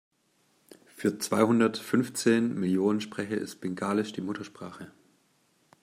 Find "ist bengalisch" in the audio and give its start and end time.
3.37-4.13